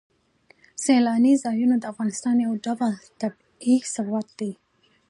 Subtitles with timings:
[0.83, 4.51] سیلاني ځایونه د افغانستان یو ډول طبعي ثروت دی.